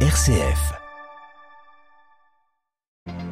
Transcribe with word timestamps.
RCF. 0.00 0.85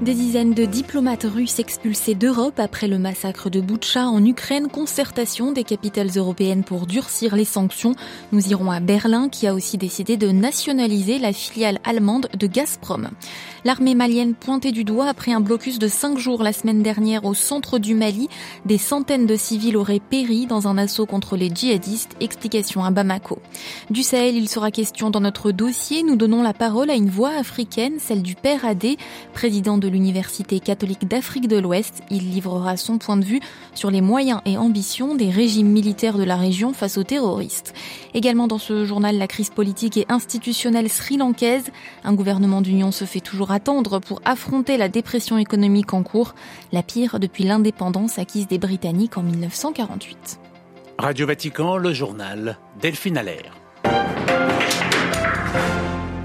Des 0.05 0.13
dizaines 0.13 0.53
de 0.53 0.67
diplomates 0.67 1.25
russes 1.25 1.59
expulsés 1.59 2.15
d'Europe 2.15 2.61
après 2.61 2.89
le 2.89 2.99
massacre 2.99 3.49
de 3.49 3.63
Boutcha 3.63 4.07
en 4.07 4.23
Ukraine, 4.23 4.69
concertation 4.69 5.53
des 5.53 5.65
capitales 5.65 6.11
européennes 6.15 6.63
pour 6.63 6.87
durcir 6.87 7.35
les 7.35 7.47
sanctions. 7.47 7.95
Nous 8.31 8.49
irons 8.49 8.71
à 8.71 8.81
Berlin 8.81 9.31
qui 9.31 9.47
a 9.47 9.55
aussi 9.55 9.79
décidé 9.79 10.19
de 10.19 10.31
nationaliser 10.31 11.19
la 11.19 11.33
filiale 11.33 11.79
allemande 11.85 12.29
de 12.39 12.47
Gazprom. 12.47 13.09
L'armée 13.65 13.95
malienne 13.95 14.35
pointée 14.35 14.73
du 14.73 14.85
doigt 14.85 15.09
après 15.09 15.33
un 15.33 15.41
blocus 15.41 15.79
de 15.79 15.89
cinq 15.89 16.19
jours 16.19 16.43
la 16.43 16.53
semaine 16.53 16.83
dernière 16.83 17.25
au 17.25 17.33
centre 17.33 17.79
du 17.79 17.95
Mali. 17.95 18.29
Des 18.67 18.77
centaines 18.77 19.25
de 19.25 19.37
civils 19.37 19.79
auraient 19.79 20.01
péri 20.01 20.45
dans 20.45 20.69
un 20.69 20.77
assaut 20.77 21.07
contre 21.07 21.39
les 21.39 21.49
djihadistes. 21.49 22.15
Explication 22.21 22.85
à 22.85 22.91
Bamako. 22.91 23.39
Du 23.89 24.03
Sahel, 24.03 24.37
il 24.37 24.51
sera 24.51 24.71
question 24.71 25.09
dans 25.09 25.23
notre 25.23 25.51
dossier. 25.51 26.03
Nous 26.03 26.17
donnons 26.17 26.43
la 26.43 26.53
parole 26.53 26.91
à 26.91 26.95
une 26.95 27.09
voix 27.09 27.31
africaine, 27.31 27.95
celle 27.99 28.21
du 28.21 28.35
père 28.35 28.67
Adé, 28.67 28.99
président 29.33 29.79
de 29.79 29.94
l'Université 29.95 30.59
catholique 30.59 31.07
d'Afrique 31.07 31.47
de 31.47 31.57
l'Ouest. 31.57 32.03
Il 32.11 32.31
livrera 32.31 32.77
son 32.77 32.99
point 32.99 33.17
de 33.17 33.25
vue 33.25 33.41
sur 33.75 33.91
les 33.91 34.01
moyens 34.01 34.41
et 34.45 34.59
ambitions 34.59 35.15
des 35.15 35.31
régimes 35.31 35.69
militaires 35.71 36.19
de 36.19 36.25
la 36.25 36.37
région 36.37 36.73
face 36.73 36.99
aux 36.99 37.05
terroristes. 37.05 37.75
Également 38.13 38.49
dans 38.49 38.59
ce 38.59 38.85
journal, 38.85 39.17
la 39.17 39.29
crise 39.29 39.51
politique 39.51 39.97
et 39.97 40.07
institutionnelle 40.09 40.91
sri-lankaise. 40.91 41.71
Un 42.03 42.13
gouvernement 42.13 42.61
d'union 42.61 42.91
se 42.91 43.05
fait 43.05 43.21
toujours 43.21 43.53
attendre 43.53 44.01
pour 44.01 44.21
affronter 44.25 44.77
la 44.77 44.89
dépression 44.89 45.39
économique 45.39 45.95
en 45.95 46.03
cours, 46.03 46.35
la 46.73 46.83
pire 46.83 47.21
depuis 47.21 47.45
l'indépendance 47.45 48.19
acquise 48.19 48.49
des 48.49 48.59
Britanniques 48.59 49.17
en 49.17 49.23
1948. 49.23 50.41
Radio 50.99 51.27
Vatican, 51.27 51.77
le 51.77 51.93
journal 51.93 52.59
Delphine 52.81 53.17
Allaire. 53.17 53.64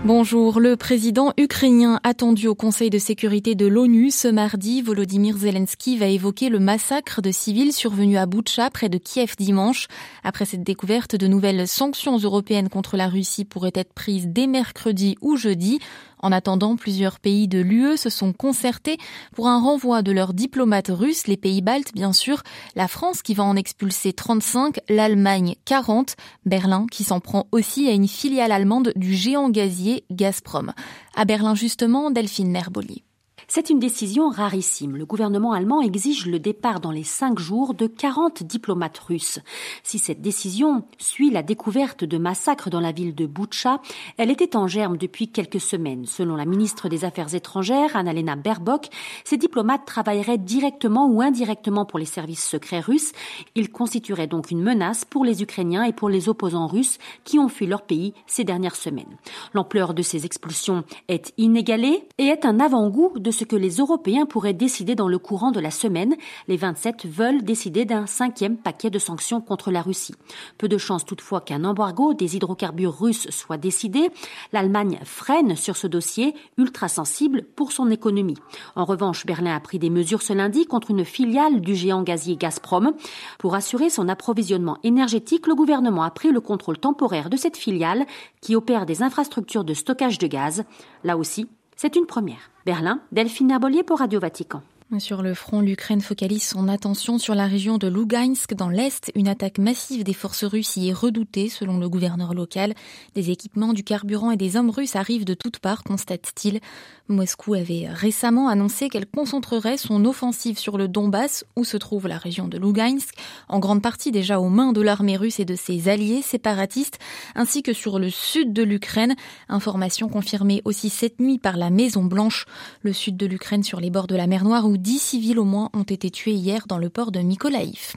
Bonjour, 0.06 0.62
le 0.62 0.78
président 0.78 1.34
ukrainien 1.38 2.00
attendu 2.04 2.48
au 2.48 2.56
Conseil 2.56 2.90
de 2.90 2.98
sécurité 2.98 3.54
de 3.54 3.68
l'ONU 3.68 4.12
ce 4.12 4.30
mardi, 4.30 4.82
Volodymyr 4.82 5.38
Zelensky 5.38 5.98
va 5.98 6.06
évoquer 6.06 6.48
le 6.48 6.60
massacre 6.60 7.22
de 7.22 7.32
civils 7.32 7.74
survenu 7.74 8.18
à 8.18 8.26
Boutcha 8.26 8.70
près 8.70 8.88
de 8.88 8.98
Kiev 8.98 9.36
dimanche. 9.38 9.88
Après 10.24 10.46
cette 10.46 10.64
découverte, 10.64 11.18
de 11.18 11.28
nouvelles 11.28 11.68
sanctions 11.68 12.18
européennes 12.18 12.70
contre 12.70 12.96
la 12.96 13.10
Russie 13.10 13.44
pourraient 13.44 13.74
être 13.76 13.94
prises 13.94 14.30
dès 14.30 14.48
mercredi 14.48 15.18
ou 15.20 15.36
jeudi. 15.36 15.80
En 16.20 16.32
attendant, 16.32 16.76
plusieurs 16.76 17.20
pays 17.20 17.48
de 17.48 17.60
l'UE 17.60 17.98
se 17.98 18.10
sont 18.10 18.34
concertés 18.34 18.98
pour 19.34 19.48
un 19.48 19.60
renvoi 19.60 20.02
de 20.02 20.12
leurs 20.12 20.34
diplomates 20.34 20.90
russes, 20.90 21.28
les 21.28 21.38
pays 21.38 21.62
baltes 21.62 21.94
bien 21.94 22.14
sûr, 22.14 22.44
la 22.76 22.88
France 22.88 23.22
qui 23.22 23.34
va 23.34 23.44
en 23.44 23.56
expulser 23.56 24.14
35, 24.14 24.80
l'Allemagne 24.90 25.56
40, 25.66 26.16
Berlin 26.46 26.86
qui 26.92 27.04
s'en 27.04 27.20
prend 27.20 27.48
aussi 27.52 27.88
à 27.88 27.92
une 27.92 28.08
filiale 28.08 28.52
allemande 28.52 28.94
du 28.96 29.14
géant 29.14 29.50
gazier 29.50 30.04
Gazprom. 30.12 30.74
À 31.16 31.26
Berlin 31.26 31.56
justement, 31.56 32.12
Delphine 32.12 32.52
Nerboli. 32.52 33.04
C'est 33.52 33.72
une 33.72 33.80
décision 33.80 34.30
rarissime. 34.30 34.96
Le 34.96 35.08
gouvernement 35.08 35.54
allemand 35.54 35.82
exige 35.82 36.28
le 36.28 36.38
départ 36.38 36.80
dans 36.80 36.92
les 36.92 37.04
cinq 37.04 37.40
jours 37.40 37.74
de 37.74 37.88
40 37.88 38.44
diplomates 38.44 39.00
russes. 39.00 39.40
Si 39.82 39.98
cette 39.98 40.22
décision 40.22 40.84
suit 41.00 41.32
la 41.32 41.42
découverte 41.42 42.04
de 42.04 42.20
massacres 42.20 42.70
dans 42.70 42.80
la 42.80 42.92
ville 42.92 43.16
de 43.16 43.26
Boutcha, 43.26 43.82
elle 44.18 44.30
était 44.30 44.56
en 44.56 44.68
germe 44.68 44.98
depuis 44.98 45.30
quelques 45.30 45.60
semaines. 45.60 46.06
Selon 46.06 46.36
la 46.36 46.46
ministre 46.46 46.90
des 46.90 47.06
Affaires 47.06 47.34
étrangères, 47.34 47.96
Annalena 47.96 48.36
Baerbock, 48.36 48.90
ces 49.24 49.38
diplomates 49.38 49.84
travailleraient 49.84 50.38
directement 50.38 51.08
ou 51.08 51.20
indirectement 51.20 51.86
pour 51.86 51.98
les 51.98 52.06
services 52.06 52.48
secrets 52.48 52.82
russes. 52.82 53.14
Ils 53.56 53.72
constitueraient 53.72 54.28
donc 54.28 54.52
une 54.52 54.62
menace 54.62 55.06
pour 55.06 55.26
les 55.26 55.42
Ukrainiens 55.42 55.86
et 55.86 55.94
pour 55.94 56.10
les 56.10 56.30
opposants 56.30 56.68
russes 56.68 57.00
qui 57.24 57.40
ont 57.40 57.50
fui 57.50 57.66
leur 57.66 57.82
pays 57.82 58.14
ces 58.28 58.44
dernières 58.44 58.76
semaines. 58.76 59.18
L'ampleur 59.56 59.96
de 59.96 60.04
ces 60.04 60.28
expulsions 60.28 60.84
est 61.08 61.34
inégalée 61.40 62.04
et 62.20 62.28
est 62.28 62.46
un 62.46 62.60
avant-goût 62.60 63.14
de 63.18 63.39
ce 63.40 63.46
que 63.46 63.56
les 63.56 63.78
Européens 63.78 64.26
pourraient 64.26 64.54
décider 64.54 64.96
dans 64.96 65.08
le 65.08 65.18
courant 65.18 65.52
de 65.52 65.62
la 65.62 65.72
semaine. 65.72 66.16
Les 66.50 66.58
27 66.58 67.06
veulent 67.06 67.42
décider 67.42 67.86
d'un 67.86 68.06
cinquième 68.06 68.58
paquet 68.58 68.90
de 68.90 69.00
sanctions 69.00 69.40
contre 69.40 69.72
la 69.72 69.82
Russie. 69.82 70.14
Peu 70.58 70.68
de 70.68 70.78
chance 70.78 71.06
toutefois 71.06 71.40
qu'un 71.40 71.64
embargo 71.64 72.14
des 72.14 72.36
hydrocarbures 72.36 73.00
russes 73.00 73.30
soit 73.30 73.56
décidé. 73.56 74.10
L'Allemagne 74.52 75.00
freine 75.06 75.56
sur 75.56 75.78
ce 75.78 75.88
dossier 75.88 76.36
ultra 76.58 76.90
sensible 76.90 77.44
pour 77.56 77.72
son 77.72 77.90
économie. 77.90 78.38
En 78.76 78.84
revanche, 78.84 79.26
Berlin 79.26 79.56
a 79.56 79.60
pris 79.62 79.80
des 79.80 79.90
mesures 79.90 80.22
ce 80.22 80.34
lundi 80.34 80.66
contre 80.66 80.92
une 80.92 81.06
filiale 81.06 81.62
du 81.62 81.76
géant 81.76 82.04
gazier 82.04 82.36
Gazprom. 82.36 82.92
Pour 83.38 83.56
assurer 83.56 83.90
son 83.90 84.10
approvisionnement 84.10 84.80
énergétique, 84.84 85.48
le 85.48 85.56
gouvernement 85.56 86.04
a 86.04 86.12
pris 86.12 86.32
le 86.32 86.42
contrôle 86.42 86.78
temporaire 86.78 87.30
de 87.30 87.38
cette 87.38 87.56
filiale 87.56 88.06
qui 88.42 88.58
opère 88.58 88.86
des 88.86 89.02
infrastructures 89.02 89.64
de 89.64 89.74
stockage 89.74 90.18
de 90.18 90.28
gaz. 90.28 90.66
Là 91.06 91.16
aussi, 91.16 91.48
c'est 91.82 91.96
une 91.96 92.06
première. 92.06 92.52
Berlin, 92.66 93.00
Delphine 93.14 93.54
Abolier 93.54 93.84
pour 93.84 94.00
Radio 94.00 94.20
Vatican. 94.20 94.62
Sur 94.98 95.22
le 95.22 95.36
front, 95.36 95.62
l'Ukraine 95.62 96.02
focalise 96.02 96.42
son 96.42 96.68
attention 96.68 97.20
sur 97.20 97.36
la 97.36 97.46
région 97.46 97.78
de 97.78 97.88
Lugansk 97.88 98.56
dans 98.56 98.70
l'Est. 98.70 99.12
Une 99.14 99.28
attaque 99.28 99.60
massive 99.60 100.04
des 100.04 100.16
forces 100.16 100.44
russes 100.44 100.78
y 100.78 100.90
est 100.90 100.94
redoutée, 100.94 101.48
selon 101.48 101.78
le 101.78 101.88
gouverneur 101.88 102.34
local. 102.34 102.74
Des 103.14 103.30
équipements, 103.30 103.74
du 103.74 103.84
carburant 103.84 104.32
et 104.32 104.38
des 104.38 104.58
hommes 104.58 104.72
russes 104.72 104.96
arrivent 104.96 105.26
de 105.26 105.36
toutes 105.36 105.60
parts, 105.60 105.84
constate-t-il. 105.84 106.60
Moscou 107.08 107.54
avait 107.54 107.88
récemment 107.88 108.50
annoncé 108.50 108.90
qu'elle 108.90 109.06
concentrerait 109.06 109.78
son 109.78 110.06
offensive 110.06 110.58
sur 110.58 110.76
le 110.76 110.88
Donbass, 110.88 111.46
où 111.56 111.64
se 111.64 111.78
trouve 111.78 112.08
la 112.08 112.18
région 112.18 112.48
de 112.48 112.58
Lugansk, 112.58 113.14
en 113.48 113.60
grande 113.60 113.84
partie 113.84 114.12
déjà 114.12 114.40
aux 114.40 114.50
mains 114.50 114.74
de 114.74 114.82
l'armée 114.82 115.18
russe 115.18 115.40
et 115.40 115.46
de 115.46 115.56
ses 115.56 115.88
alliés 115.88 116.24
séparatistes, 116.24 116.98
ainsi 117.36 117.62
que 117.62 117.74
sur 117.74 118.00
le 118.00 118.10
sud 118.10 118.54
de 118.54 118.64
l'Ukraine. 118.64 119.16
Information 119.50 120.10
confirmée 120.10 120.64
aussi 120.66 120.90
cette 120.90 121.20
nuit 121.20 121.38
par 121.38 121.58
la 121.58 121.70
Maison 121.70 122.04
Blanche. 122.04 122.46
Le 122.82 122.94
sud 122.94 123.18
de 123.18 123.28
l'Ukraine 123.28 123.64
sur 123.64 123.80
les 123.80 123.92
bords 123.92 124.08
de 124.08 124.16
la 124.16 124.26
mer 124.26 124.44
Noire, 124.44 124.68
dix 124.80 125.00
civils 125.00 125.40
au 125.40 125.44
moins 125.44 125.70
ont 125.74 125.84
été 125.84 126.10
tués 126.10 126.34
hier 126.34 126.66
dans 126.68 126.78
le 126.78 126.90
port 126.90 127.12
de 127.12 127.20
Mykolaïv. 127.20 127.94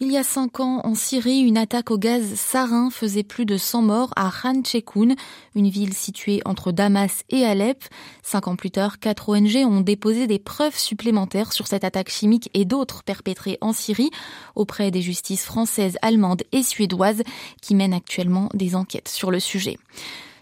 Il 0.00 0.10
y 0.10 0.16
a 0.16 0.24
cinq 0.24 0.58
ans, 0.58 0.80
en 0.84 0.94
Syrie, 0.94 1.40
une 1.40 1.56
attaque 1.56 1.90
au 1.90 1.98
gaz 1.98 2.34
sarin 2.34 2.90
faisait 2.90 3.22
plus 3.22 3.46
de 3.46 3.56
100 3.56 3.82
morts 3.82 4.12
à 4.16 4.30
Khan 4.30 4.62
une 5.54 5.68
ville 5.68 5.94
située 5.94 6.40
entre 6.44 6.72
Damas 6.72 7.22
et 7.30 7.44
Alep. 7.44 7.84
Cinq 8.22 8.48
ans 8.48 8.56
plus 8.56 8.70
tard, 8.70 8.98
quatre 8.98 9.28
ONG 9.28 9.56
ont 9.66 9.80
déposé 9.80 10.26
des 10.26 10.38
preuves 10.38 10.76
supplémentaires 10.76 11.52
sur 11.52 11.66
cette 11.66 11.84
attaque 11.84 12.10
chimique 12.10 12.50
et 12.54 12.64
d'autres 12.64 13.04
perpétrées 13.04 13.58
en 13.60 13.72
Syrie 13.72 14.10
auprès 14.56 14.90
des 14.90 15.02
justices 15.02 15.44
françaises, 15.44 15.96
allemandes 16.02 16.42
et 16.52 16.62
suédoises 16.62 17.22
qui 17.62 17.74
mènent 17.74 17.94
actuellement 17.94 18.48
des 18.54 18.74
enquêtes 18.74 19.08
sur 19.08 19.30
le 19.30 19.40
sujet. 19.40 19.78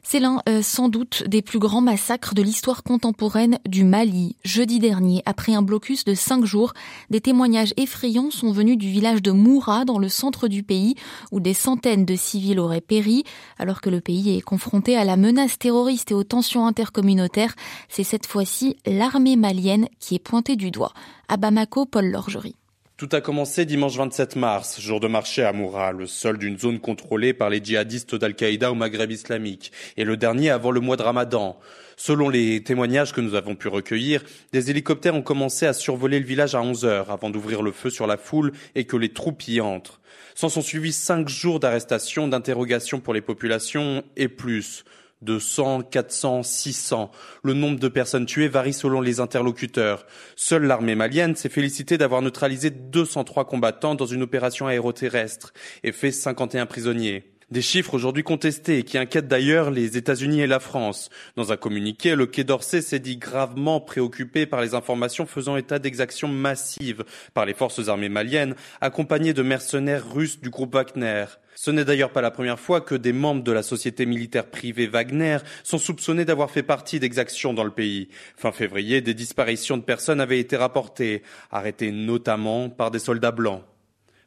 C'est 0.05 0.19
l'un 0.19 0.43
euh, 0.49 0.63
sans 0.63 0.89
doute 0.89 1.23
des 1.29 1.43
plus 1.43 1.61
grands 1.61 1.81
massacres 1.81 2.35
de 2.35 2.43
l'histoire 2.43 2.83
contemporaine 2.83 3.59
du 3.67 3.85
Mali. 3.85 4.37
Jeudi 4.45 4.81
dernier, 4.81 5.23
après 5.27 5.55
un 5.55 5.63
blocus 5.63 6.05
de 6.05 6.15
cinq 6.15 6.45
jours, 6.45 6.75
des 7.09 7.21
témoignages 7.21 7.73
effrayants 7.77 8.33
sont 8.33 8.51
venus 8.51 8.77
du 8.77 8.89
village 8.91 9.23
de 9.23 9.31
Moura 9.31 9.85
dans 9.85 10.01
le 10.01 10.09
centre 10.09 10.49
du 10.49 10.65
pays 10.65 10.97
où 11.31 11.39
des 11.39 11.55
centaines 11.55 12.05
de 12.05 12.17
civils 12.17 12.59
auraient 12.59 12.81
péri. 12.81 13.23
Alors 13.59 13.81
que 13.81 13.91
le 13.91 14.01
pays 14.01 14.37
est 14.37 14.43
confronté 14.43 14.97
à 14.97 15.05
la 15.05 15.17
menace 15.17 15.59
terroriste 15.59 16.11
et 16.11 16.15
aux 16.15 16.25
tensions 16.25 16.67
intercommunautaires, 16.67 17.55
c'est 17.89 18.05
cette 18.05 18.27
fois-ci 18.27 18.77
l'armée 18.85 19.37
malienne 19.37 19.87
qui 20.01 20.17
est 20.17 20.19
pointée 20.19 20.57
du 20.57 20.73
doigt. 20.73 20.93
À 21.29 21.37
Bamako, 21.37 21.87
Paul 21.87 22.11
Lorgerie. 22.11 22.57
Tout 22.99 23.09
a 23.13 23.21
commencé 23.21 23.65
dimanche 23.65 23.97
27 23.97 24.37
mars, 24.37 24.81
jour 24.81 25.01
de 25.01 25.09
marché 25.09 25.43
à 25.43 25.53
Moura, 25.53 25.93
le 25.93 26.07
sol 26.07 26.39
d'une 26.39 26.59
zone 26.59 26.79
contrôlée 26.79 27.33
par 27.33 27.49
les 27.49 27.65
djihadistes 27.65 28.15
d'Al-Qaïda 28.15 28.71
au 28.71 28.75
Maghreb 28.75 29.11
islamique, 29.11 29.73
et 29.97 30.05
le 30.05 30.17
dernier 30.17 30.51
avant 30.51 30.71
le 30.71 30.81
mois 30.81 30.97
de 30.97 31.03
Ramadan. 31.03 31.59
Selon 31.97 32.29
les 32.29 32.63
témoignages 32.63 33.13
que 33.13 33.21
nous 33.21 33.35
avons 33.35 33.57
pu 33.57 33.69
recueillir, 33.69 34.23
des 34.53 34.71
hélicoptères 34.71 35.15
ont 35.15 35.23
commencé 35.23 35.67
à 35.67 35.73
survoler 35.73 36.21
le 36.21 36.27
village 36.27 36.55
à 36.55 36.61
11 36.61 36.85
heures 36.85 37.11
avant 37.11 37.31
d'ouvrir 37.31 37.63
le 37.63 37.73
feu 37.73 37.91
sur 37.91 38.07
la 38.07 38.19
foule 38.19 38.53
et 38.75 38.85
que 38.85 38.97
les 38.97 39.13
troupes 39.13 39.49
y 39.49 39.61
entrent. 39.61 40.01
S'en 40.35 40.51
sont 40.51 40.63
suivis 40.63 40.93
cinq 40.93 41.29
jours 41.29 41.61
d'arrestation, 41.61 42.29
d'interrogation 42.29 43.01
pour 43.01 43.15
les 43.15 43.21
populations 43.23 44.05
et 44.17 44.29
plus. 44.29 44.85
200, 45.23 45.83
400, 45.83 46.43
600. 46.43 47.11
Le 47.43 47.55
nombre 47.55 47.79
de 47.81 47.89
personnes 47.89 48.27
tuées 48.27 48.49
varie 48.49 48.73
selon 48.73 49.01
les 49.01 49.21
interlocuteurs. 49.21 50.07
Seule 50.37 50.65
l'armée 50.65 50.95
malienne 50.95 51.37
s'est 51.37 51.49
félicitée 51.49 51.99
d'avoir 51.99 52.23
neutralisé 52.23 52.71
203 52.71 53.47
combattants 53.47 53.95
dans 53.95 54.07
une 54.07 54.23
opération 54.23 54.67
aéroterrestre 54.67 55.53
et 55.83 55.93
fait 55.93 56.13
51 56.13 56.67
prisonniers. 56.67 57.32
Des 57.53 57.61
chiffres 57.61 57.93
aujourd'hui 57.93 58.23
contestés 58.23 58.83
qui 58.83 58.97
inquiètent 58.97 59.29
d'ailleurs 59.29 59.71
les 59.71 59.99
États-Unis 59.99 60.41
et 60.41 60.47
la 60.47 60.59
France. 60.59 61.11
Dans 61.37 61.53
un 61.53 61.59
communiqué, 61.59 62.15
le 62.15 62.25
Quai 62.25 62.45
d'Orsay 62.45 62.81
s'est 62.81 62.99
dit 62.99 63.19
gravement 63.19 63.79
préoccupé 63.79 64.47
par 64.47 64.63
les 64.63 64.75
informations 64.75 65.27
faisant 65.27 65.59
état 65.59 65.79
d'exactions 65.79 66.29
massives 66.29 67.05
par 67.35 67.45
les 67.45 67.53
forces 67.53 67.91
armées 67.91 68.09
maliennes, 68.09 68.55
accompagnées 68.81 69.35
de 69.35 69.43
mercenaires 69.43 70.15
russes 70.15 70.41
du 70.41 70.49
groupe 70.49 70.73
Wagner. 70.73 71.27
Ce 71.55 71.71
n'est 71.71 71.85
d'ailleurs 71.85 72.13
pas 72.13 72.23
la 72.23 72.31
première 72.31 72.59
fois 72.59 72.81
que 72.81 72.95
des 72.95 73.13
membres 73.13 73.45
de 73.45 73.53
la 73.53 73.63
société 73.63 74.07
militaire 74.07 74.47
privée 74.47 74.87
Wagner 74.87 75.37
sont 75.63 75.77
soupçonnés 75.77 76.25
d'avoir 76.25 76.51
fait 76.51 76.63
partie 76.63 77.01
d'exactions 77.01 77.53
dans 77.53 77.65
le 77.65 77.71
pays. 77.71 78.09
Fin 78.35 78.53
février, 78.53 79.03
des 79.03 79.13
disparitions 79.13 79.77
de 79.77 79.83
personnes 79.83 80.23
avaient 80.23 80.41
été 80.41 80.57
rapportées, 80.57 81.23
arrêtées 81.51 81.93
notamment 81.93 82.71
par 82.71 82.91
des 82.91 82.99
soldats 82.99 83.31
blancs. 83.31 83.63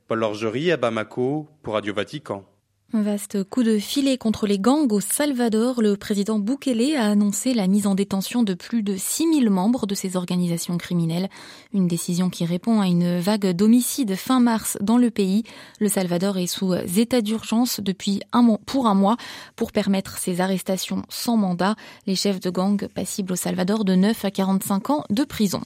Paul 0.07 0.19
Lorgerie 0.19 0.72
à 0.72 0.77
Bamako 0.77 1.50
pour 1.63 1.74
Radio 1.74 1.92
Vatican. 1.92 2.45
Un 2.94 3.02
vaste 3.02 3.44
coup 3.44 3.64
de 3.64 3.80
filet 3.80 4.18
contre 4.18 4.46
les 4.46 4.60
gangs 4.60 4.88
au 4.92 5.00
Salvador. 5.02 5.82
Le 5.82 5.98
président 5.98 6.38
Bukele 6.38 6.96
a 6.96 7.10
annoncé 7.10 7.56
la 7.56 7.66
mise 7.68 7.88
en 7.88 7.96
détention 7.96 8.44
de 8.44 8.54
plus 8.54 8.84
de 8.84 8.96
6000 8.96 9.50
membres 9.50 9.88
de 9.88 9.96
ces 9.96 10.16
organisations 10.16 10.78
criminelles. 10.78 11.30
Une 11.74 11.88
décision 11.88 12.30
qui 12.30 12.46
répond 12.46 12.80
à 12.80 12.86
une 12.86 13.20
vague 13.20 13.52
d'homicides 13.52 14.16
fin 14.16 14.40
mars 14.40 14.78
dans 14.82 15.00
le 15.00 15.10
pays. 15.10 15.44
Le 15.80 15.90
Salvador 15.90 16.38
est 16.38 16.48
sous 16.48 16.76
état 16.96 17.22
d'urgence 17.22 17.82
depuis 17.82 18.22
un 18.32 18.44
mois, 18.44 18.60
pour 18.68 18.86
un 18.86 18.94
mois 18.94 19.18
pour 19.56 19.72
permettre 19.72 20.20
ces 20.20 20.40
arrestations 20.40 21.02
sans 21.10 21.38
mandat. 21.38 21.76
Les 22.06 22.16
chefs 22.16 22.40
de 22.40 22.52
gang 22.52 22.88
passibles 22.88 23.34
au 23.34 23.36
Salvador 23.36 23.84
de 23.84 23.96
9 23.96 24.24
à 24.24 24.32
45 24.32 24.90
ans 24.92 25.04
de 25.10 25.24
prison. 25.24 25.62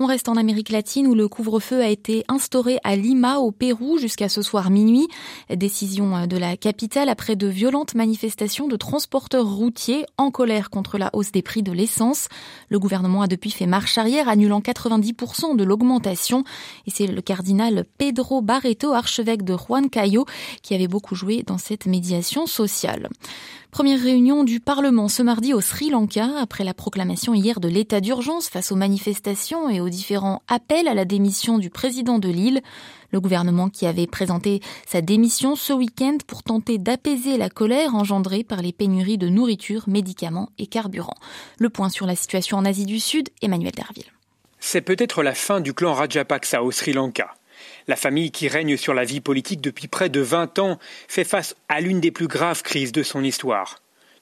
On 0.00 0.06
reste 0.06 0.28
en 0.28 0.36
Amérique 0.36 0.70
latine 0.70 1.06
où 1.06 1.14
le 1.14 1.28
couvre-feu 1.28 1.80
a 1.80 1.88
été 1.88 2.24
instauré 2.28 2.78
à 2.82 2.96
Lima 2.96 3.38
au 3.38 3.52
Pérou 3.52 3.96
jusqu'à 3.96 4.28
ce 4.28 4.42
soir 4.42 4.70
minuit. 4.70 5.06
Décision 5.54 6.26
de 6.26 6.36
la 6.36 6.56
capitale 6.64 7.10
après 7.10 7.36
de 7.36 7.46
violentes 7.46 7.94
manifestations 7.94 8.68
de 8.68 8.76
transporteurs 8.76 9.46
routiers 9.46 10.06
en 10.16 10.30
colère 10.30 10.70
contre 10.70 10.96
la 10.96 11.10
hausse 11.12 11.30
des 11.30 11.42
prix 11.42 11.62
de 11.62 11.72
l'essence. 11.72 12.28
Le 12.70 12.78
gouvernement 12.78 13.20
a 13.20 13.26
depuis 13.26 13.50
fait 13.50 13.66
marche 13.66 13.98
arrière, 13.98 14.30
annulant 14.30 14.60
90% 14.60 15.56
de 15.56 15.62
l'augmentation. 15.62 16.42
Et 16.86 16.90
c'est 16.90 17.06
le 17.06 17.20
cardinal 17.20 17.84
Pedro 17.98 18.40
Barreto, 18.40 18.94
archevêque 18.94 19.42
de 19.42 19.58
Juan 19.58 19.90
Cayo, 19.90 20.24
qui 20.62 20.74
avait 20.74 20.88
beaucoup 20.88 21.14
joué 21.14 21.42
dans 21.42 21.58
cette 21.58 21.84
médiation 21.84 22.46
sociale. 22.46 23.10
Première 23.74 24.00
réunion 24.00 24.44
du 24.44 24.60
Parlement 24.60 25.08
ce 25.08 25.20
mardi 25.20 25.52
au 25.52 25.60
Sri 25.60 25.90
Lanka 25.90 26.28
après 26.38 26.62
la 26.62 26.74
proclamation 26.74 27.34
hier 27.34 27.58
de 27.58 27.66
l'état 27.66 28.00
d'urgence 28.00 28.48
face 28.48 28.70
aux 28.70 28.76
manifestations 28.76 29.68
et 29.68 29.80
aux 29.80 29.88
différents 29.88 30.42
appels 30.46 30.86
à 30.86 30.94
la 30.94 31.04
démission 31.04 31.58
du 31.58 31.70
président 31.70 32.20
de 32.20 32.28
l'île. 32.28 32.62
Le 33.10 33.18
gouvernement 33.20 33.68
qui 33.70 33.86
avait 33.86 34.06
présenté 34.06 34.60
sa 34.86 35.00
démission 35.00 35.56
ce 35.56 35.72
week-end 35.72 36.18
pour 36.24 36.44
tenter 36.44 36.78
d'apaiser 36.78 37.36
la 37.36 37.50
colère 37.50 37.96
engendrée 37.96 38.44
par 38.44 38.62
les 38.62 38.72
pénuries 38.72 39.18
de 39.18 39.28
nourriture, 39.28 39.82
médicaments 39.88 40.50
et 40.56 40.68
carburant. 40.68 41.16
Le 41.58 41.68
point 41.68 41.88
sur 41.88 42.06
la 42.06 42.14
situation 42.14 42.58
en 42.58 42.64
Asie 42.64 42.86
du 42.86 43.00
Sud, 43.00 43.28
Emmanuel 43.42 43.72
Derville. 43.72 44.12
C'est 44.60 44.82
peut-être 44.82 45.24
la 45.24 45.34
fin 45.34 45.60
du 45.60 45.74
clan 45.74 45.94
Rajapaksa 45.94 46.62
au 46.62 46.70
Sri 46.70 46.92
Lanka. 46.92 47.34
La 47.86 47.96
famille 47.96 48.30
qui 48.30 48.48
règne 48.48 48.76
sur 48.76 48.94
la 48.94 49.04
vie 49.04 49.20
politique 49.20 49.60
depuis 49.60 49.88
près 49.88 50.08
de 50.08 50.20
20 50.20 50.58
ans 50.58 50.78
fait 51.06 51.24
face 51.24 51.54
à 51.68 51.80
l'une 51.80 52.00
des 52.00 52.10
plus 52.10 52.28
graves 52.28 52.62
crises 52.62 52.92
de 52.92 53.02
son 53.02 53.22
histoire. 53.22 53.80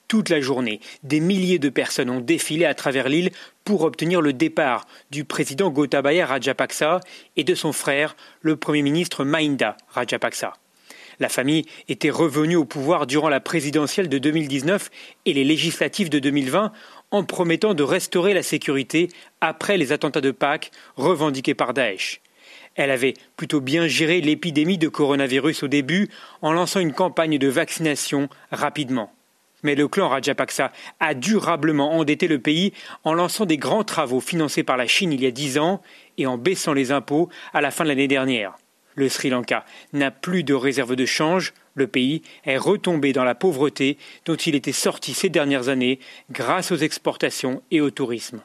Toute 0.09 0.29
la 0.31 0.41
journée, 0.41 0.81
des 1.05 1.21
milliers 1.21 1.61
de 1.61 1.69
personnes 1.69 2.11
ont 2.11 2.21
défilé 2.21 2.65
à 2.65 2.75
travers 2.75 3.09
l'île 3.09 3.31
pour 3.65 3.83
obtenir 3.83 4.21
le 4.21 4.33
départ 4.33 4.87
du 5.11 5.25
président 5.25 5.71
Gotabaya 5.71 6.27
Rajapaksa 6.27 7.01
et 7.37 7.45
de 7.45 7.55
son 7.55 7.73
frère, 7.73 8.17
le 8.41 8.57
Premier 8.57 8.83
ministre 8.83 9.25
Mahinda 9.25 9.77
Rajapaksa. 9.91 10.55
La 11.21 11.29
famille 11.29 11.65
était 11.89 12.11
revenue 12.11 12.57
au 12.57 12.65
pouvoir 12.65 13.07
durant 13.07 13.29
la 13.29 13.39
présidentielle 13.39 14.09
de 14.09 14.19
2019 14.19 14.91
et 15.25 15.33
les 15.33 15.45
législatives 15.45 16.11
de 16.11 16.19
2020 16.19 16.73
en 17.13 17.25
promettant 17.25 17.75
de 17.75 17.83
restaurer 17.85 18.35
la 18.35 18.43
sécurité 18.43 19.09
après 19.41 19.77
les 19.77 19.93
attentats 19.93 20.21
de 20.21 20.33
Pâques 20.33 20.73
revendiqués 20.97 21.55
par 21.55 21.75
Daesh. 21.75 22.22
Elle 22.75 22.91
avait 22.91 23.15
plutôt 23.37 23.61
bien 23.61 23.87
géré 23.87 24.21
l'épidémie 24.21 24.79
de 24.79 24.89
coronavirus 24.89 25.63
au 25.63 25.69
début 25.69 26.09
en 26.41 26.53
lançant 26.53 26.81
une 26.81 26.93
campagne 26.93 27.39
de 27.39 27.49
vaccination 27.49 28.29
rapidement. 28.51 29.13
Mais 29.63 29.75
le 29.75 29.87
clan 29.87 30.09
Rajapaksa 30.09 30.73
a 30.99 31.15
durablement 31.15 31.93
endetté 31.93 32.27
le 32.27 32.41
pays 32.41 32.73
en 33.05 33.15
lançant 33.15 33.47
des 33.47 33.59
grands 33.59 33.85
travaux 33.85 34.21
financés 34.21 34.65
par 34.65 34.77
la 34.77 34.87
Chine 34.87 35.13
il 35.13 35.23
y 35.23 35.27
a 35.27 35.31
dix 35.31 35.59
ans 35.59 35.83
et 36.19 36.27
en 36.27 36.39
baissant 36.39 36.73
les 36.73 36.91
impôts 36.91 37.29
à 37.53 37.61
la 37.61 37.71
fin 37.71 37.85
de 37.85 37.89
l'année 37.89 38.09
dernière. 38.09 38.59
Le 38.95 39.09
Sri 39.09 39.31
Lanka 39.31 39.65
n'a 39.93 40.11
plus 40.11 40.43
de 40.43 40.55
réserve 40.55 40.97
de 40.97 41.07
change, 41.07 41.55
le 41.75 41.87
pays 41.87 42.23
est 42.45 42.59
retombé 42.59 43.13
dans 43.13 43.25
la 43.25 43.35
pauvreté 43.35 43.97
dont 44.27 44.35
il 44.35 44.55
était 44.55 44.73
sorti 44.73 45.15
ces 45.15 45.31
dernières 45.31 45.69
années 45.69 45.99
grâce 46.31 46.73
aux 46.73 46.77
exportations 46.77 47.63
et 47.71 47.81
au 47.81 47.91
tourisme. 47.91 48.43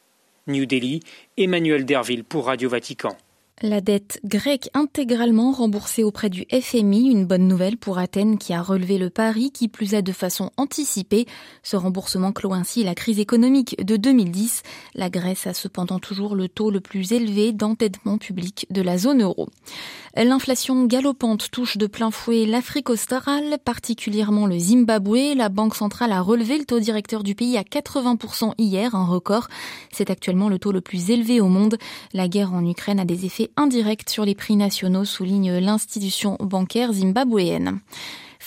New 0.47 0.65
Delhi, 0.65 1.01
Emmanuel 1.35 1.83
Derville 1.83 2.23
pour 2.23 2.45
Radio 2.45 2.69
Vatican. 2.69 3.18
La 3.63 3.81
dette 3.81 4.19
grecque 4.24 4.69
intégralement 4.75 5.51
remboursée 5.51 6.04
auprès 6.04 6.30
du 6.30 6.45
FMI, 6.51 7.09
une 7.09 7.25
bonne 7.25 7.48
nouvelle 7.48 7.75
pour 7.75 7.98
Athènes 7.98 8.38
qui 8.38 8.54
a 8.54 8.62
relevé 8.62 9.00
le 9.00 9.09
pari, 9.09 9.50
qui 9.50 9.68
plus 9.68 9.95
est 9.95 10.04
de 10.04 10.12
façon 10.12 10.51
anticipée. 10.57 11.25
Ce 11.63 11.75
remboursement 11.75 12.31
clôt 12.31 12.54
ainsi 12.54 12.83
la 12.83 12.94
crise 12.94 13.19
économique 13.19 13.83
de 13.83 13.98
2010. 13.98 14.62
La 14.94 15.09
Grèce 15.09 15.48
a 15.48 15.56
cependant 15.56 15.98
toujours 15.98 16.36
le 16.36 16.50
taux 16.50 16.69
le 16.69 16.81
plus 16.81 17.13
élevé 17.13 17.51
d'entêtement 17.51 18.19
public 18.19 18.68
de 18.69 18.83
la 18.83 19.00
zone 19.00 19.24
euro. 19.24 19.50
L'inflation 20.15 20.86
galopante 20.86 21.50
touche 21.51 21.77
de 21.77 21.88
plein 21.88 22.12
fouet 22.12 22.45
l'Afrique 22.45 22.92
australe, 22.92 23.57
particulièrement 23.63 24.45
le 24.45 24.57
Zimbabwe. 24.57 25.36
La 25.36 25.50
Banque 25.50 25.75
centrale 25.75 26.12
a 26.12 26.21
relevé 26.21 26.59
le 26.59 26.65
taux 26.65 26.80
directeur 26.80 27.24
du 27.24 27.33
pays 27.33 27.57
à 27.57 27.63
80% 27.63 28.54
hier, 28.59 28.94
un 28.94 29.06
record. 29.06 29.48
C'est 29.92 30.12
actuellement 30.12 30.50
le 30.50 30.59
taux 30.59 30.71
le 30.71 30.81
plus 30.81 31.09
élevé 31.09 31.42
au 31.42 31.48
monde. 31.48 31.77
La 32.13 32.27
guerre 32.27 32.54
en 32.54 32.63
Ukraine 32.65 33.00
a 33.00 33.06
des 33.06 33.25
effets 33.25 33.46
indirects 33.55 34.09
sur 34.09 34.25
les 34.25 34.35
prix 34.35 34.55
nationaux, 34.55 35.05
souligne 35.05 35.57
l'institution 35.57 36.38
bancaire 36.39 36.94
zimbabwéenne. 36.94 37.79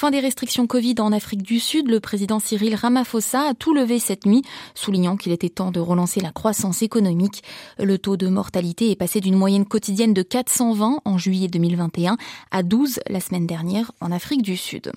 Fin 0.01 0.11
des 0.11 0.21
restrictions 0.21 0.67
Covid 0.67 0.95
en 1.01 1.13
Afrique 1.13 1.43
du 1.43 1.61
Sud, 1.61 1.89
le 1.89 2.01
président 2.01 2.39
Cyril 2.39 2.75
Ramaphosa 2.75 3.51
a 3.51 3.53
tout 3.55 3.75
levé 3.75 3.99
cette 3.99 4.25
nuit, 4.25 4.43
soulignant 4.75 5.19
qu'il 5.19 5.31
était 5.31 5.51
temps 5.51 5.73
de 5.73 5.79
relancer 5.79 6.21
la 6.21 6.33
croissance 6.33 6.81
économique. 6.81 7.43
Le 7.79 7.99
taux 7.99 8.17
de 8.17 8.29
mortalité 8.29 8.91
est 8.91 8.97
passé 8.97 9.21
d'une 9.21 9.37
moyenne 9.37 9.67
quotidienne 9.67 10.15
de 10.15 10.23
420 10.23 11.01
en 11.05 11.19
juillet 11.19 11.49
2021 11.49 12.17
à 12.51 12.63
12 12.63 13.01
la 13.11 13.21
semaine 13.21 13.47
dernière 13.47 13.93
en 14.01 14.11
Afrique 14.11 14.41
du 14.41 14.57
Sud. 14.57 14.91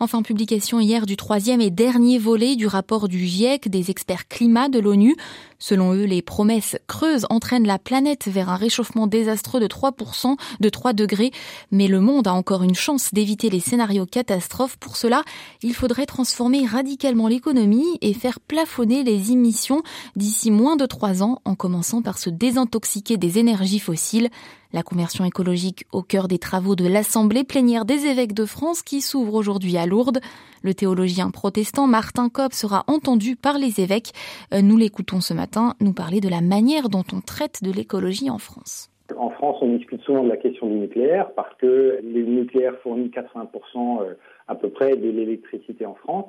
Enfin, 0.00 0.22
publication 0.22 0.80
hier 0.80 1.04
du 1.04 1.16
troisième 1.16 1.60
et 1.60 1.70
dernier 1.70 2.18
volet 2.18 2.56
du 2.56 2.66
rapport 2.66 3.08
du 3.08 3.26
GIEC 3.26 3.68
des 3.68 3.90
experts 3.90 4.28
climat 4.28 4.70
de 4.70 4.78
l'ONU. 4.78 5.14
Selon 5.58 5.92
eux, 5.94 6.04
les 6.04 6.22
promesses 6.22 6.76
creuses 6.86 7.26
entraînent 7.30 7.66
la 7.66 7.78
planète 7.78 8.28
vers 8.28 8.48
un 8.48 8.56
réchauffement 8.56 9.06
désastreux 9.06 9.60
de 9.60 9.66
3%, 9.66 10.36
de 10.60 10.68
3 10.68 10.92
degrés, 10.92 11.32
mais 11.72 11.88
le 11.88 12.00
monde 12.00 12.28
a 12.28 12.32
encore 12.32 12.62
une 12.62 12.76
chance 12.76 13.12
d'éviter 13.12 13.50
les 13.50 13.60
scénarios 13.60 14.06
catastrophes. 14.06 14.76
Pour 14.76 14.96
cela, 14.96 15.24
il 15.62 15.74
faudrait 15.74 16.06
transformer 16.06 16.64
radicalement 16.64 17.26
l'économie 17.26 17.98
et 18.00 18.14
faire 18.14 18.38
plafonner 18.38 19.02
les 19.02 19.32
émissions 19.32 19.82
d'ici 20.14 20.50
moins 20.50 20.76
de 20.76 20.86
3 20.86 21.22
ans 21.22 21.40
en 21.44 21.54
commençant 21.54 22.02
par 22.02 22.18
se 22.18 22.30
désintoxiquer 22.30 23.16
des 23.16 23.38
énergies 23.38 23.80
fossiles. 23.80 24.30
La 24.74 24.82
conversion 24.82 25.24
écologique 25.24 25.86
au 25.92 26.02
cœur 26.02 26.28
des 26.28 26.38
travaux 26.38 26.76
de 26.76 26.86
l'Assemblée 26.86 27.42
plénière 27.42 27.86
des 27.86 28.06
évêques 28.06 28.34
de 28.34 28.44
France 28.44 28.82
qui 28.82 29.00
s'ouvre 29.00 29.32
aujourd'hui 29.34 29.78
à 29.78 29.86
Lourdes. 29.86 30.18
Le 30.62 30.74
théologien 30.74 31.30
protestant 31.30 31.86
Martin 31.86 32.28
Kopp 32.28 32.52
sera 32.52 32.84
entendu 32.86 33.34
par 33.34 33.56
les 33.56 33.80
évêques. 33.80 34.12
Euh, 34.52 34.60
nous 34.60 34.76
l'écoutons 34.76 35.22
ce 35.22 35.32
matin 35.32 35.72
nous 35.80 35.94
parler 35.94 36.20
de 36.20 36.28
la 36.28 36.42
manière 36.42 36.90
dont 36.90 37.04
on 37.14 37.22
traite 37.22 37.64
de 37.64 37.72
l'écologie 37.72 38.28
en 38.28 38.36
France. 38.36 38.90
En 39.16 39.30
France, 39.30 39.56
on 39.62 39.74
discute 39.74 40.02
souvent 40.02 40.22
de 40.22 40.28
la 40.28 40.36
question 40.36 40.66
du 40.66 40.74
nucléaire 40.74 41.32
parce 41.34 41.54
que 41.56 42.00
le 42.02 42.22
nucléaire 42.24 42.74
fournit 42.82 43.08
80% 43.08 44.02
euh, 44.02 44.14
à 44.48 44.54
peu 44.54 44.68
près 44.68 44.96
de 44.96 45.08
l'électricité 45.08 45.86
en 45.86 45.94
France. 45.94 46.26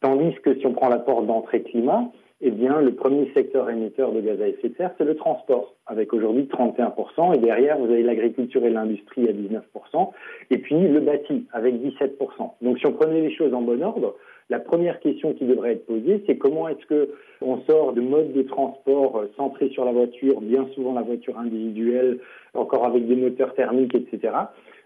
Tandis 0.00 0.36
que 0.44 0.56
si 0.60 0.64
on 0.64 0.74
prend 0.74 0.88
l'apport 0.88 1.24
d'entrée 1.24 1.62
climat, 1.62 2.12
eh 2.42 2.50
bien, 2.50 2.80
le 2.80 2.94
premier 2.94 3.30
secteur 3.34 3.68
émetteur 3.68 4.12
de 4.12 4.20
gaz 4.20 4.40
à 4.40 4.48
effet 4.48 4.70
de 4.70 4.76
serre, 4.76 4.92
c'est 4.96 5.04
le 5.04 5.14
transport, 5.14 5.74
avec 5.86 6.12
aujourd'hui 6.14 6.44
31%, 6.44 7.34
et 7.34 7.38
derrière, 7.38 7.78
vous 7.78 7.92
avez 7.92 8.02
l'agriculture 8.02 8.64
et 8.64 8.70
l'industrie 8.70 9.28
à 9.28 9.32
19%, 9.32 10.10
et 10.50 10.58
puis 10.58 10.80
le 10.80 11.00
bâti, 11.00 11.46
avec 11.52 11.74
17%. 11.74 12.52
Donc, 12.62 12.78
si 12.78 12.86
on 12.86 12.92
prenait 12.92 13.20
les 13.20 13.34
choses 13.34 13.52
en 13.52 13.60
bon 13.60 13.82
ordre, 13.82 14.16
la 14.48 14.58
première 14.58 14.98
question 15.00 15.32
qui 15.34 15.44
devrait 15.44 15.72
être 15.72 15.86
posée, 15.86 16.24
c'est 16.26 16.36
comment 16.36 16.66
est-ce 16.68 16.84
que 16.86 17.10
on 17.40 17.60
sort 17.62 17.92
de 17.92 18.00
modes 18.00 18.32
de 18.32 18.42
transport 18.42 19.18
euh, 19.18 19.30
centrés 19.36 19.68
sur 19.68 19.84
la 19.84 19.92
voiture, 19.92 20.40
bien 20.40 20.66
souvent 20.74 20.92
la 20.92 21.02
voiture 21.02 21.38
individuelle, 21.38 22.18
encore 22.54 22.84
avec 22.84 23.06
des 23.06 23.16
moteurs 23.16 23.54
thermiques, 23.54 23.94
etc. 23.94 24.32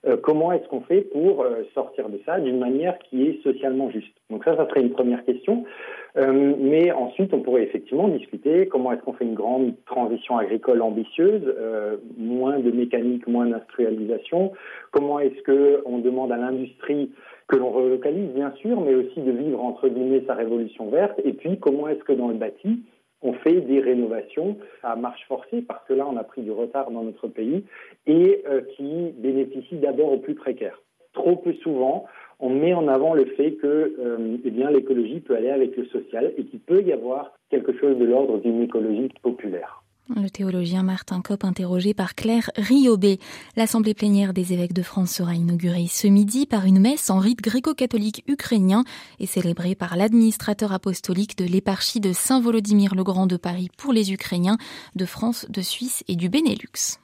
Euh, 0.07 0.17
comment 0.17 0.53
est-ce 0.53 0.69
qu'on 0.69 0.83
fait 0.83 1.03
pour 1.03 1.43
euh, 1.43 1.63
sortir 1.73 2.09
de 2.09 2.21
ça 2.27 2.39
d'une 2.39 2.59
manière 2.59 2.99
qui 2.99 3.27
est 3.27 3.43
socialement 3.43 3.91
juste? 3.91 4.15
Donc 4.31 4.45
ça, 4.45 4.57
ça 4.57 4.69
serait 4.69 4.83
une 4.83 4.91
première 4.91 5.25
question. 5.25 5.65
Euh, 6.17 6.55
mais 6.59 6.93
ensuite, 6.93 7.33
on 7.33 7.41
pourrait 7.41 7.63
effectivement 7.63 8.09
discuter 8.09 8.67
comment 8.67 8.93
est-ce 8.93 9.03
qu'on 9.03 9.15
fait 9.15 9.25
une 9.25 9.35
grande 9.35 9.75
transition 9.87 10.37
agricole 10.39 10.83
ambitieuse, 10.83 11.43
moins 12.17 12.59
de 12.59 12.71
mécanique, 12.71 13.27
moins 13.27 13.47
d'industrialisation. 13.47 14.53
Comment 14.93 15.19
est-ce 15.19 15.43
qu'on 15.43 15.99
demande 15.99 16.31
à 16.31 16.37
l'industrie 16.37 17.11
que 17.49 17.57
l'on 17.57 17.71
relocalise, 17.71 18.31
bien 18.31 18.53
sûr, 18.61 18.81
mais 18.81 18.95
aussi 18.95 19.21
de 19.21 19.31
vivre 19.31 19.63
entre 19.63 19.89
guillemets 19.89 20.23
sa 20.27 20.35
révolution 20.35 20.89
verte. 20.89 21.21
Et 21.25 21.33
puis, 21.33 21.59
comment 21.59 21.89
est-ce 21.89 22.03
que 22.05 22.13
dans 22.13 22.29
le 22.29 22.35
bâti, 22.35 22.81
on 23.25 23.33
fait 23.33 23.63
des 23.63 23.81
rénovations 23.81 24.59
à 24.83 24.95
marche 24.95 25.27
forcée 25.27 25.63
parce 25.63 25.85
que 25.87 25.95
là, 25.95 26.07
on 26.09 26.17
a 26.17 26.25
pris 26.25 26.43
du 26.43 26.53
retard 26.53 26.91
dans 26.91 27.03
notre 27.03 27.27
pays 27.27 27.65
et 28.07 28.43
euh, 28.47 28.61
qui 28.77 29.13
bénéficient 29.17 29.79
d'abord 29.79 30.13
aux 30.13 30.19
plus 30.19 30.35
précaires. 30.35 30.81
Trop 31.15 31.37
peu 31.37 31.55
souvent, 31.55 32.05
on 32.39 32.51
met 32.51 32.75
en 32.75 32.87
avant 32.89 33.15
le 33.15 33.25
fait 33.25 33.53
que 33.53 33.95
euh, 33.99 34.37
eh 34.45 34.51
l'écologie 34.51 35.21
peut 35.21 35.37
aller 35.37 35.51
avec 35.51 35.77
le 35.77 35.87
social 35.87 36.33
et 36.37 36.45
qu'il 36.45 36.61
peut 36.61 36.83
y 36.83 36.93
avoir 36.93 37.33
quelque 37.51 37.73
chose 37.79 37.97
de 37.99 38.05
l'ordre 38.05 38.39
d'une 38.39 38.63
écologie 38.63 39.09
populaire. 39.23 39.84
Le 40.09 40.29
théologien 40.29 40.83
Martin 40.83 41.23
Kopp 41.23 41.45
interrogé 41.45 41.95
par 41.95 42.15
Claire 42.15 42.51
Riobé. 42.57 43.19
L'Assemblée 43.57 43.95
plénière 43.95 44.35
des 44.35 44.53
évêques 44.53 44.75
de 44.75 44.83
France 44.83 45.11
sera 45.11 45.35
inaugurée 45.35 45.87
ce 45.91 46.07
midi 46.07 46.45
par 46.45 46.67
une 46.67 46.79
messe 46.79 47.09
en 47.09 47.19
rite 47.19 47.41
gréco-catholique 47.41 48.23
ukrainien 48.27 48.85
et 49.19 49.27
célébrée 49.27 49.75
par 49.75 49.97
l'administrateur 49.97 50.73
apostolique 50.73 51.39
de 51.39 51.47
l'éparchie 51.47 52.01
de 52.01 52.13
Saint-Volodymyr 52.13 52.95
le 52.95 53.03
Grand 53.03 53.27
de 53.27 53.39
Paris 53.39 53.71
pour 53.79 53.95
les 53.95 54.13
Ukrainiens 54.13 54.59
de 54.95 55.07
France, 55.07 55.47
de 55.49 55.63
Suisse 55.63 56.05
et 56.07 56.17
du 56.17 56.29
Benelux. 56.29 56.99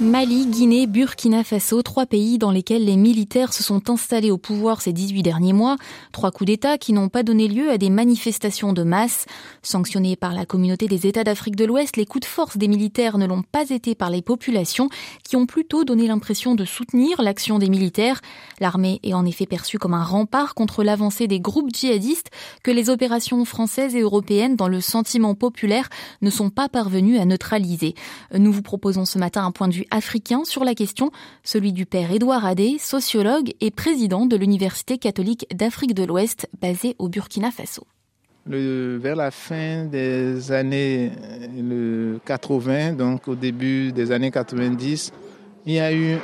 Mali, 0.00 0.46
Guinée, 0.46 0.86
Burkina 0.86 1.44
Faso, 1.44 1.82
trois 1.82 2.06
pays 2.06 2.38
dans 2.38 2.50
lesquels 2.50 2.86
les 2.86 2.96
militaires 2.96 3.52
se 3.52 3.62
sont 3.62 3.90
installés 3.90 4.30
au 4.30 4.38
pouvoir 4.38 4.80
ces 4.80 4.94
18 4.94 5.22
derniers 5.22 5.52
mois, 5.52 5.76
trois 6.10 6.30
coups 6.30 6.46
d'État 6.46 6.78
qui 6.78 6.94
n'ont 6.94 7.10
pas 7.10 7.22
donné 7.22 7.48
lieu 7.48 7.70
à 7.70 7.76
des 7.76 7.90
manifestations 7.90 8.72
de 8.72 8.82
masse. 8.82 9.26
Sanctionnés 9.60 10.16
par 10.16 10.32
la 10.32 10.46
communauté 10.46 10.86
des 10.86 11.06
États 11.06 11.22
d'Afrique 11.22 11.54
de 11.54 11.66
l'Ouest, 11.66 11.98
les 11.98 12.06
coups 12.06 12.22
de 12.22 12.30
force 12.30 12.56
des 12.56 12.66
militaires 12.66 13.18
ne 13.18 13.26
l'ont 13.26 13.42
pas 13.42 13.68
été 13.68 13.94
par 13.94 14.08
les 14.08 14.22
populations 14.22 14.88
qui 15.22 15.36
ont 15.36 15.44
plutôt 15.44 15.84
donné 15.84 16.06
l'impression 16.06 16.54
de 16.54 16.64
soutenir 16.64 17.20
l'action 17.20 17.58
des 17.58 17.68
militaires. 17.68 18.22
L'armée 18.58 19.00
est 19.02 19.12
en 19.12 19.26
effet 19.26 19.44
perçue 19.44 19.78
comme 19.78 19.92
un 19.92 20.02
rempart 20.02 20.54
contre 20.54 20.82
l'avancée 20.82 21.26
des 21.26 21.40
groupes 21.40 21.74
djihadistes 21.74 22.30
que 22.62 22.70
les 22.70 22.88
opérations 22.88 23.44
françaises 23.44 23.94
et 23.94 24.00
européennes 24.00 24.56
dans 24.56 24.68
le 24.68 24.80
sentiment 24.80 25.34
populaire 25.34 25.90
ne 26.22 26.30
sont 26.30 26.48
pas 26.48 26.70
parvenues 26.70 27.18
à 27.18 27.26
neutraliser. 27.26 27.94
Nous 28.32 28.50
vous 28.50 28.62
proposons 28.62 29.04
ce 29.04 29.18
matin 29.18 29.44
un 29.44 29.50
point 29.50 29.68
de 29.68 29.74
vue 29.74 29.86
africain 29.90 30.44
sur 30.44 30.64
la 30.64 30.74
question, 30.74 31.10
celui 31.42 31.72
du 31.72 31.86
père 31.86 32.12
Édouard 32.12 32.44
Adé, 32.44 32.76
sociologue 32.78 33.52
et 33.60 33.70
président 33.70 34.26
de 34.26 34.36
l'Université 34.36 34.98
catholique 34.98 35.46
d'Afrique 35.54 35.94
de 35.94 36.04
l'Ouest 36.04 36.48
basée 36.60 36.96
au 36.98 37.08
Burkina 37.08 37.50
Faso. 37.50 37.86
vers 38.46 39.16
la 39.16 39.30
fin 39.30 39.84
des 39.84 40.52
années 40.52 41.12
80, 42.24 42.92
donc 42.92 43.28
au 43.28 43.34
début 43.34 43.92
des 43.92 44.12
années 44.12 44.30
90, 44.30 45.12
il 45.66 45.74
y 45.74 45.80
a 45.80 45.92
eu 45.92 46.16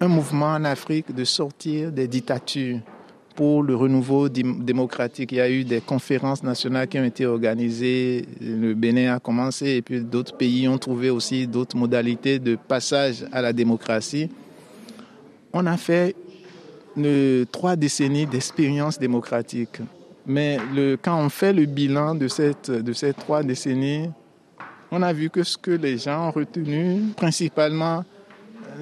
un 0.00 0.08
mouvement 0.08 0.52
en 0.52 0.64
Afrique 0.64 1.14
de 1.14 1.24
sortir 1.24 1.92
des 1.92 2.08
dictatures 2.08 2.80
pour 3.34 3.62
le 3.62 3.74
renouveau 3.74 4.28
démocratique. 4.28 5.32
Il 5.32 5.38
y 5.38 5.40
a 5.40 5.50
eu 5.50 5.64
des 5.64 5.80
conférences 5.80 6.42
nationales 6.42 6.88
qui 6.88 6.98
ont 6.98 7.04
été 7.04 7.26
organisées. 7.26 8.26
Le 8.40 8.74
Bénin 8.74 9.14
a 9.14 9.20
commencé 9.20 9.70
et 9.70 9.82
puis 9.82 10.00
d'autres 10.00 10.36
pays 10.36 10.68
ont 10.68 10.78
trouvé 10.78 11.10
aussi 11.10 11.46
d'autres 11.46 11.76
modalités 11.76 12.38
de 12.38 12.56
passage 12.56 13.24
à 13.32 13.42
la 13.42 13.52
démocratie. 13.52 14.30
On 15.52 15.66
a 15.66 15.76
fait 15.76 16.14
trois 17.50 17.76
décennies 17.76 18.26
d'expérience 18.26 18.98
démocratique. 18.98 19.78
Mais 20.26 20.58
quand 21.02 21.18
on 21.22 21.28
fait 21.28 21.52
le 21.52 21.66
bilan 21.66 22.14
de 22.14 22.28
ces 22.28 22.54
trois 23.18 23.42
décennies, 23.42 24.10
on 24.90 25.02
a 25.02 25.12
vu 25.12 25.28
que 25.28 25.42
ce 25.42 25.58
que 25.58 25.72
les 25.72 25.98
gens 25.98 26.28
ont 26.28 26.30
retenu, 26.30 27.00
principalement, 27.16 28.04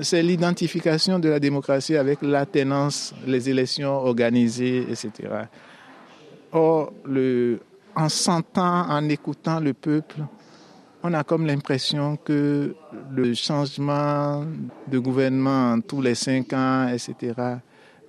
c'est 0.00 0.22
l'identification 0.22 1.18
de 1.18 1.28
la 1.28 1.38
démocratie 1.38 1.96
avec 1.96 2.22
l'attenance, 2.22 3.14
les 3.26 3.48
élections 3.48 3.92
organisées, 3.92 4.86
etc. 4.90 5.10
Or, 6.52 6.92
en 7.94 8.08
sentant, 8.08 8.88
en 8.88 9.08
écoutant 9.08 9.60
le 9.60 9.74
peuple, 9.74 10.20
on 11.02 11.12
a 11.14 11.24
comme 11.24 11.46
l'impression 11.46 12.16
que 12.16 12.74
le 13.10 13.34
changement 13.34 14.44
de 14.86 14.98
gouvernement 14.98 15.80
tous 15.80 16.00
les 16.00 16.14
cinq 16.14 16.52
ans, 16.52 16.88
etc., 16.88 17.34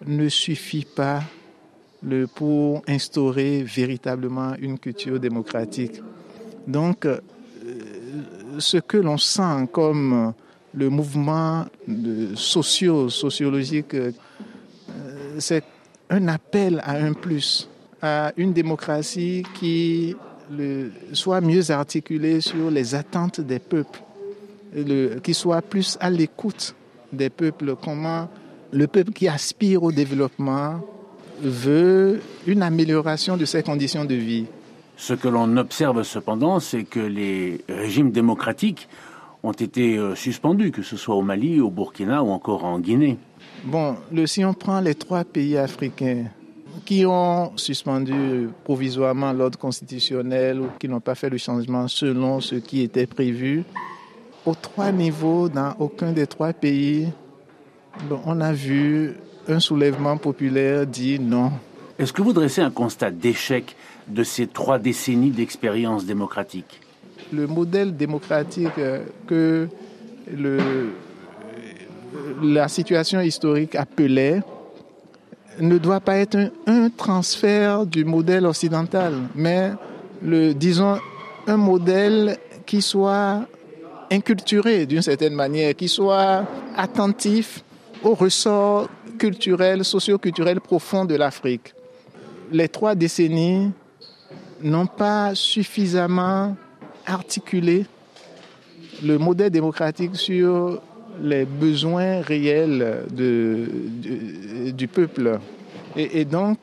ne 0.05 0.29
suffit 0.29 0.85
pas 0.85 1.21
pour 2.35 2.83
instaurer 2.87 3.63
véritablement 3.63 4.53
une 4.59 4.77
culture 4.77 5.19
démocratique. 5.19 6.01
Donc, 6.67 7.05
euh, 7.05 7.19
ce 8.59 8.77
que 8.77 8.97
l'on 8.97 9.17
sent 9.17 9.69
comme 9.71 10.33
le 10.73 10.89
mouvement 10.89 11.65
socio 12.35 13.09
sociologique, 13.09 13.93
euh, 13.93 14.11
c'est 15.39 15.63
un 16.09 16.27
appel 16.27 16.81
à 16.83 16.93
un 16.97 17.13
plus, 17.13 17.69
à 18.01 18.31
une 18.37 18.53
démocratie 18.53 19.43
qui 19.59 20.15
soit 21.13 21.41
mieux 21.41 21.71
articulée 21.71 22.41
sur 22.41 22.69
les 22.69 22.95
attentes 22.95 23.41
des 23.41 23.59
peuples, 23.59 24.01
qui 25.23 25.33
soit 25.33 25.61
plus 25.61 25.97
à 25.99 26.09
l'écoute 26.09 26.75
des 27.11 27.29
peuples, 27.29 27.75
comment 27.81 28.27
le 28.71 28.87
peuple 28.87 29.11
qui 29.11 29.27
aspire 29.27 29.83
au 29.83 29.91
développement 29.91 30.81
veut 31.41 32.21
une 32.47 32.61
amélioration 32.63 33.37
de 33.37 33.45
ses 33.45 33.63
conditions 33.63 34.05
de 34.05 34.15
vie. 34.15 34.45
Ce 34.97 35.13
que 35.13 35.27
l'on 35.27 35.57
observe 35.57 36.03
cependant, 36.03 36.59
c'est 36.59 36.83
que 36.83 36.99
les 36.99 37.61
régimes 37.69 38.11
démocratiques 38.11 38.87
ont 39.43 39.51
été 39.51 39.97
euh, 39.97 40.15
suspendus, 40.15 40.71
que 40.71 40.81
ce 40.81 40.95
soit 40.95 41.15
au 41.15 41.21
Mali, 41.21 41.59
au 41.59 41.69
Burkina 41.69 42.23
ou 42.23 42.31
encore 42.31 42.63
en 42.63 42.79
Guinée. 42.79 43.17
Bon, 43.65 43.97
le, 44.11 44.25
si 44.25 44.43
on 44.45 44.53
prend 44.53 44.79
les 44.79 44.95
trois 44.95 45.25
pays 45.25 45.57
africains 45.57 46.25
qui 46.85 47.05
ont 47.05 47.51
suspendu 47.55 48.49
provisoirement 48.63 49.31
l'ordre 49.31 49.59
constitutionnel 49.59 50.59
ou 50.59 50.67
qui 50.79 50.87
n'ont 50.87 50.99
pas 50.99 51.15
fait 51.15 51.29
le 51.29 51.37
changement 51.37 51.87
selon 51.87 52.39
ce 52.39 52.55
qui 52.55 52.81
était 52.81 53.05
prévu, 53.05 53.63
aux 54.45 54.55
trois 54.55 54.91
niveaux, 54.91 55.49
dans 55.49 55.75
aucun 55.79 56.11
des 56.11 56.27
trois 56.27 56.53
pays, 56.53 57.09
on 58.25 58.41
a 58.41 58.53
vu 58.53 59.15
un 59.47 59.59
soulèvement 59.59 60.17
populaire 60.17 60.87
dire 60.87 61.21
non. 61.21 61.51
Est-ce 61.99 62.11
que 62.11 62.21
vous 62.21 62.33
dressez 62.33 62.61
un 62.61 62.71
constat 62.71 63.11
d'échec 63.11 63.75
de 64.07 64.23
ces 64.23 64.47
trois 64.47 64.79
décennies 64.79 65.29
d'expérience 65.29 66.05
démocratique? 66.05 66.81
Le 67.31 67.47
modèle 67.47 67.95
démocratique 67.95 68.77
euh, 68.77 69.03
que 69.27 69.67
la 72.41 72.67
situation 72.67 73.21
historique 73.21 73.75
appelait 73.75 74.41
ne 75.59 75.77
doit 75.77 75.99
pas 75.99 76.17
être 76.17 76.51
un, 76.67 76.89
transfert 76.89 77.85
du 77.85 78.05
modèle 78.05 78.45
occidental, 78.45 79.13
mais 79.35 79.71
le, 80.21 80.53
disons 80.53 80.97
un 81.47 81.57
modèle 81.57 82.37
qui 82.65 82.81
soit 82.81 83.45
inculturé 84.09 84.85
d'une 84.85 85.01
certaine 85.01 85.33
manière, 85.33 85.75
qui 85.75 85.87
soit 85.87 86.45
attentif 86.75 87.63
aux 88.03 88.15
ressorts 88.15 88.89
culturels, 89.17 89.83
socio-culturels 89.83 90.61
profonds 90.61 91.05
de 91.05 91.15
l'Afrique. 91.15 91.73
Les 92.51 92.67
trois 92.67 92.95
décennies 92.95 93.71
n'ont 94.61 94.87
pas 94.87 95.35
suffisamment 95.35 96.55
articuler 97.05 97.85
le 99.03 99.17
modèle 99.17 99.49
démocratique 99.49 100.15
sur 100.15 100.81
les 101.21 101.45
besoins 101.45 102.21
réels 102.21 103.05
du, 103.11 104.87
peuple. 104.87 105.39
Et, 105.95 106.25
donc, 106.25 106.57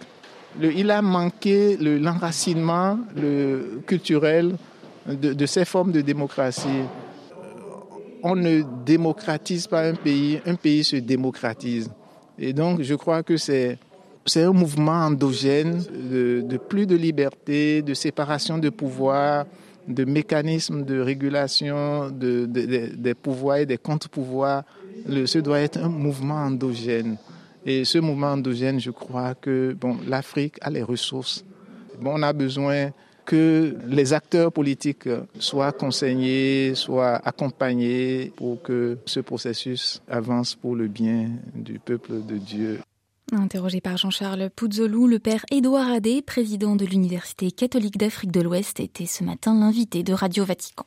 il 0.61 0.90
a 0.90 1.02
manqué 1.02 1.76
l'enracinement 1.76 2.99
le, 3.16 3.80
culturel 3.87 4.56
de, 5.06 5.47
ces 5.47 5.64
formes 5.64 5.92
de 5.92 6.00
démocratie. 6.00 6.68
On 8.23 8.37
ne 8.37 8.62
démocratise 8.85 9.66
pas 9.66 9.82
un 9.82 9.94
pays, 9.94 10.40
un 10.44 10.54
pays 10.54 10.85
se 10.85 10.97
démocratise. 10.97 11.90
Et 12.38 12.52
donc, 12.52 12.82
je 12.82 12.94
crois 12.94 13.23
que 13.23 13.37
c'est 13.37 13.78
c'est 14.26 14.42
un 14.42 14.52
mouvement 14.52 15.06
endogène 15.06 15.82
de, 15.90 16.42
de, 16.44 16.56
plus 16.59 16.87
de 16.87 16.94
liberté, 16.94 17.80
de 17.80 17.94
séparation 17.94 18.59
de 18.59 18.68
pouvoir, 18.68 19.47
de 19.89 20.05
mécanismes 20.05 20.85
de 20.85 21.01
régulation 21.01 22.11
de, 22.11 22.47
des 22.47 23.15
pouvoirs 23.15 23.59
et 23.59 23.67
des 23.67 23.79
contre-pouvoirs, 23.79 24.65
ce 25.07 25.39
doit 25.39 25.61
être 25.61 25.79
un 25.79 25.89
mouvement 25.89 26.37
endogène. 26.37 27.17
Et 27.65 27.85
ce 27.85 27.99
mouvement 27.99 28.33
endogène, 28.33 28.81
je 28.81 28.91
crois 28.91 29.35
que 29.35 29.77
bon, 29.79 29.97
l'Afrique 30.07 30.57
a 30.63 30.71
les 30.71 30.83
ressources. 30.83 31.45
Bon, 32.01 32.13
on 32.19 32.23
a 32.23 32.33
besoin 32.33 32.91
que 33.27 33.77
les 33.87 34.13
acteurs 34.13 34.51
politiques 34.51 35.09
soient 35.39 35.73
conseillés, 35.73 36.75
soient 36.75 37.21
accompagnés 37.25 38.33
pour 38.35 38.63
que 38.63 38.99
ce 39.05 39.21
processus 39.21 40.03
avance 40.09 40.55
pour 40.55 40.75
le 40.75 40.89
bien 40.89 41.31
du 41.55 41.79
peuple 41.79 42.25
de 42.27 42.39
Dieu. 42.39 42.81
Interrogé 43.33 43.81
par 43.81 43.97
Jean-Charles 43.97 44.51
Pouzzolou, 44.51 45.07
le 45.07 45.19
père 45.19 45.45
Édouard 45.51 45.89
Adé, 45.89 46.21
président 46.21 46.75
de 46.75 46.85
l'Université 46.85 47.53
catholique 47.53 47.97
d'Afrique 47.97 48.33
de 48.33 48.41
l'Ouest, 48.41 48.81
était 48.81 49.07
ce 49.07 49.23
matin 49.23 49.55
l'invité 49.55 50.03
de 50.03 50.13
Radio 50.13 50.45
Vatican. 50.45 50.85